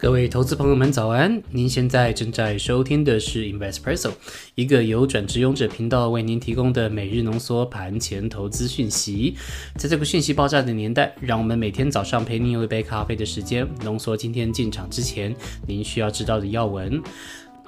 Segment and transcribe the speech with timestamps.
[0.00, 1.42] 各位投资朋友们，早安！
[1.50, 4.10] 您现在正在收听的是 Investpresso，
[4.54, 9.36] 一个由转职勇者频道为您提供的每日浓缩盘前投资讯息。
[9.76, 15.36] 在这个讯息爆炸的年代，让我们每天早上陪您用一杯咖啡的时间，浓缩今天进场之前
[15.66, 17.02] 您需要知道的要闻。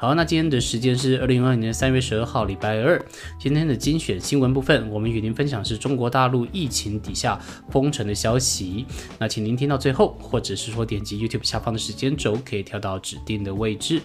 [0.03, 3.01] 好，那今天的时间是二零二二年三月十二号，礼拜二。
[3.39, 7.41] 今天的精选新闻部分，我们与您分享是中国大陆疫情底下
[7.71, 8.85] 封城的消息。
[9.21, 14.03] 那请您听到最后，或者是说点击 YouTube 下方的时间轴，可以跳到指定的位置。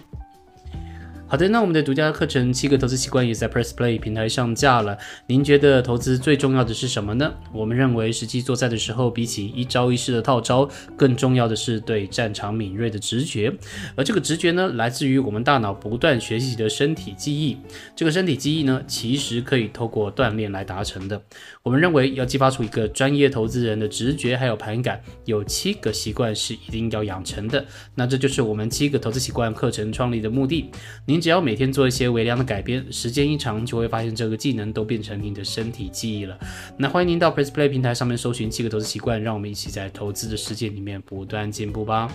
[1.30, 4.96] 好的，那我们的独家课程《七个投资习惯》也在 Press Play 平台上架了。
[5.26, 7.34] 您觉得投资最重要的是什么呢？
[7.52, 13.52] 我们认为，实际作战的时候，比起一招一式的套招，更重要的是对战场敏锐的直觉。
[13.94, 17.58] 而这个直觉呢，来自于我们大脑不断学习的身体记忆。
[17.94, 21.22] 这个身体记忆呢，其实可以透过锻炼来达成的。
[21.62, 27.62] 我们认为，要激发出一个专业投资人的直觉还有盘感，有七个习惯是一定要养成的。
[27.96, 30.70] 那这就是我们七个投资习惯课程创立的目的。
[31.04, 31.17] 您。
[31.20, 36.38] 只要每天做一些微量的改变，时间一长，就会发现这个技能都变成您的身体记忆了。
[36.76, 42.10] 那欢迎您到 Press Play 平台上面搜寻七个投资习惯，让我们一起在投资的世界里面不断进步吧。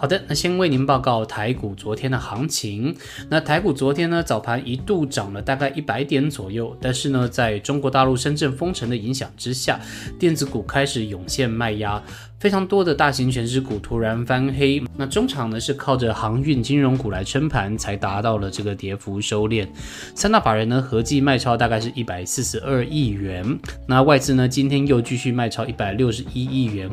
[0.00, 2.94] 好的，那先为您报告台股昨天的行情。
[3.28, 9.80] 那台股昨天呢，早盘一度涨了大概一百点左右，但是呢，在中国大陆深圳封城的影响之下，
[10.16, 12.00] 电子股开始涌现卖压。
[12.38, 19.66] 非常多的大型全值股突然翻黑，那中场呢是靠着航运金融股来撑盘，才达到了这个跌幅收敛。
[20.14, 26.88] 三大法人呢合计卖超大概是一百四十二亿元，那外资呢今天又继续卖超一百六十一亿元，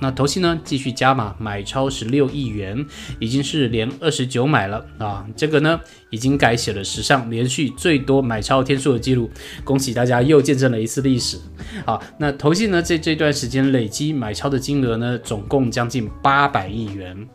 [0.00, 2.84] 那投信呢继续加码买超十六亿元，
[3.20, 5.78] 已经是连二十九买了啊，这个呢
[6.10, 9.30] 已经改写了史上连续最多买超天数的记录，
[9.62, 11.38] 恭喜大家又见证了一次历史。
[11.86, 14.64] 好，那投信呢在这段时间累积买超的。
[14.64, 17.28] 金额呢，总共将近八百亿元。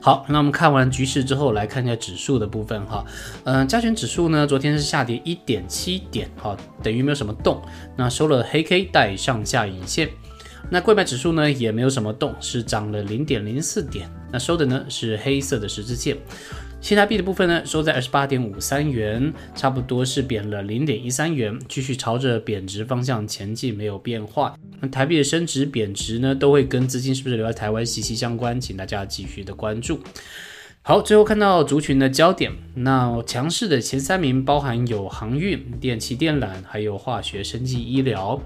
[0.00, 3.04] 好，那我们看完局势之后，来看一下指数的部分哈。
[3.44, 7.60] 嗯，加权指数呢，昨天是下跌一点七点，哈，等于没有什么动。
[7.94, 10.08] 那收了黑 K 带上下影线。
[10.70, 14.08] 那贵买指数呢，也没有什么动，是涨了零点零四点。
[14.32, 16.16] 那收的呢是黑色的十字线。
[16.80, 24.54] 新台币的部分呢，收在二十八点五三元，差不多是贬了零点一三元，继续朝着贬值方向前进，没有变化。
[24.80, 30.00] 那台币的升值贬值呢，都会跟资金是不是留在台湾息息相关，请大家继续的关注。
[30.86, 38.38] 好，最后看到族群的焦点，那强势的前三名包含有航运、电气电缆，还有化学、生技、医疗。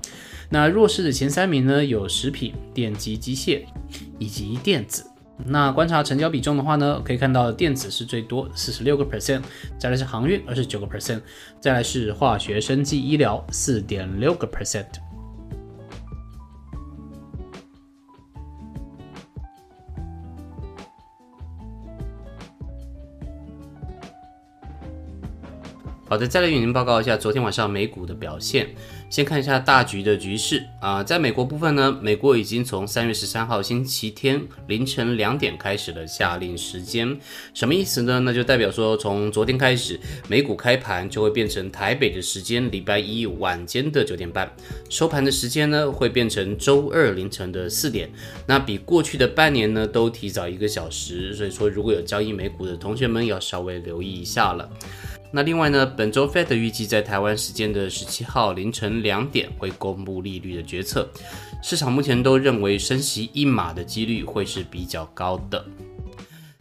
[0.48, 3.64] 那弱势的前三名呢，有食品、电机、机械
[4.20, 5.04] 以及电子。
[5.46, 9.42] 那观察成交比重的话呢，可以看到电子是最多，四十六个 percent，
[9.76, 11.20] 再来是航运二十九个 percent，
[11.58, 14.86] 再来是化学、生技、医疗四点六个 percent。
[26.08, 28.74] 好的，再来与您报告一下昨天晚上美股的表现。
[29.10, 37.14] 先看一下大局的局势啊，在美国部分呢，美国已经从三月十三号星期天凌晨两点开始了下令时间，
[37.52, 38.20] 什么意思呢？
[38.20, 44.50] 那就代表说，从昨天开始，美股开盘就会变成台北的时间，礼拜一晚间的九点半，
[44.88, 48.10] 收盘的时间呢会变成周二凌晨的四点，
[48.46, 54.70] 那比过去的半年呢都提早一个小时，所以说如果有交易美股的同学们要稍微留意一下了。
[55.30, 61.06] 那另外呢，本周 Fed 预计在台湾时间的十七号凌晨两点会公布利率的决策，
[61.62, 65.64] 市场目前都认为升息一码的几率会是比较高的。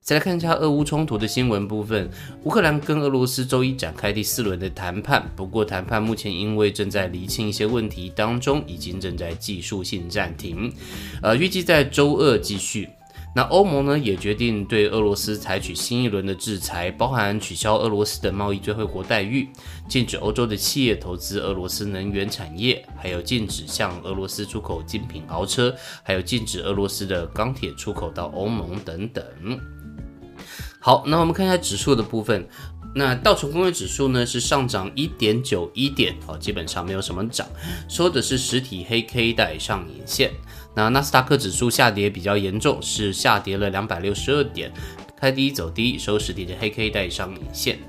[0.01, 2.09] 再来看一下俄乌冲突的新闻部分，
[2.44, 10.72] 乌克兰跟俄罗斯周一展开第四轮的谈判，不过谈判目前因为正在厘清一些问题当中，已经正在技术性暂停，
[11.22, 12.88] 呃，预计在周二继续。
[13.37, 19.47] 那欧盟呢也决定对俄罗斯采取新一轮的制裁，包含取消俄罗斯的贸易最惠国待遇，
[19.87, 25.71] 禁止欧洲的企业投资俄罗斯能源产业，还有禁止向俄罗斯出口精品豪车，
[26.01, 29.23] 还有禁止俄罗斯的钢铁出口到欧盟等等。
[30.79, 32.44] 好，那我们看一下指数的部分。
[32.95, 37.45] 那道琼工业指数呢是上涨一点九一点，哦，基本上没有什么涨，
[37.88, 40.31] 收的是实体黑 K 带上影线。
[40.77, 44.71] 那纳斯达克指数下跌比较严重，是下跌了两百六十二点，
[45.19, 47.79] 开低走低，收实体的黑 K 带上影线。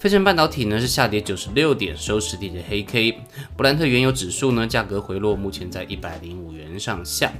[0.00, 3.20] 飞升半导体呢是下跌九十六点，收实体的黑 K。
[3.56, 7.32] 布兰特原油指数呢价格回落，目前在一百零五元上下。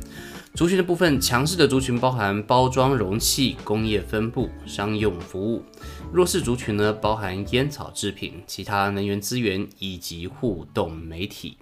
[0.55, 5.61] 族群的部分，强势的族群包含包装容器、工业分布、商用服务；
[6.13, 11.57] 弱势族群呢包含烟草制品、其他能源资源以及互动媒体。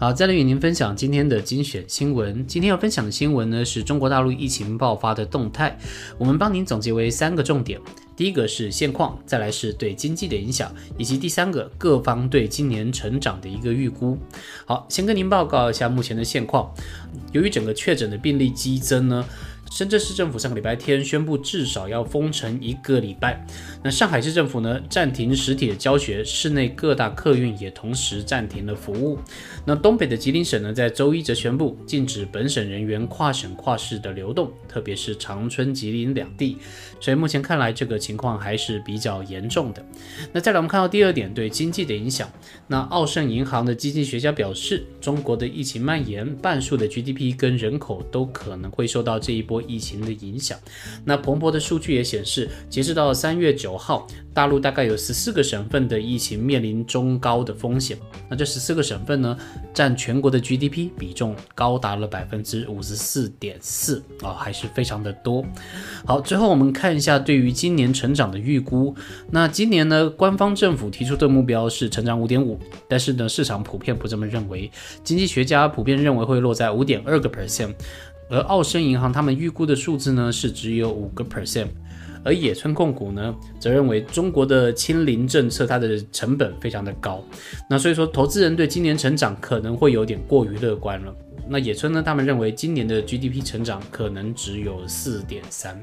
[0.00, 2.46] 好，再来与您分享今天的精选新闻。
[2.46, 5.76] 今天要分享的新闻呢，是中国大陆疫情爆发的动态。
[6.16, 7.80] 我们帮您总结为三个重点：
[8.14, 14.16] 第一个是现况，再来是对经济的影响，以及第三个各方对今年成长的一个预估。
[14.66, 16.72] 好，先跟您报告一下目前的现况。
[17.32, 19.24] 由于整个确诊的病例激增呢。
[19.70, 23.46] 深圳市政府上个礼拜天宣布，至少要封城一个礼拜。
[23.82, 29.18] 那上海市政府呢，暂停实体的教学，市内各大客运也同时暂停了服务。
[29.64, 36.56] 那东北的吉林省呢，在周一则宣布禁止本省人员跨省跨市的流动，特别是长春、吉林两地。
[36.98, 39.84] 所以目前看来，这个情况还是比较严重的。
[40.32, 42.28] 那再来，我们看到第二点，对经济的影响。
[42.66, 49.57] 那澳盛银行的经济学家表示，中国的疫情蔓延，半数的 GDP 跟人口都可能会受到这一波。
[49.62, 50.58] 疫情的影响，
[51.04, 57.98] 那彭博的数据也显示，截至到三月九号，大陆大概有十四个省份的疫情面临中高的风险。
[58.28, 59.36] 那这十四个省份呢，
[59.72, 65.44] 占全国的 GDP 比重高达了百分之五十四点四啊，还是非常的多。
[66.04, 68.94] 好，最后我们看一下对于今年成长的预估。
[69.30, 72.58] 那今年呢，官方政府提出的目标是成长五点五，
[72.88, 74.70] 但是呢，市场普遍不这么认为，
[75.02, 77.74] 经济学家普遍认为会落在五点二个 percent。
[78.30, 81.68] 而澳生银行他们预估的数字呢是只有五个 percent，
[82.24, 87.24] 而野村控股呢则认为中国的清零政策它的成本非常的高，
[87.70, 91.14] 那所以说投资人对今年成长可能会有点过于乐观了。
[91.48, 95.82] 那野村呢他们认为今年的 GDP 成长可能只有四点三。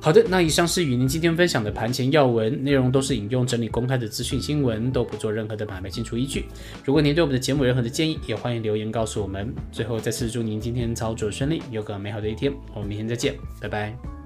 [0.00, 6.46] 好的，那以上是与您今天分享的盘前要闻，内容都是引用整理公开的资讯新闻，都不做任何的买卖进出依据。
[6.84, 9.52] 如果您对我们的节目有任何的建议，也欢迎留言告诉我们。
[9.72, 12.52] 最后再次祝您今天操作顺利，有个美好的一天。
[12.74, 14.17] 我们明天再见，拜拜。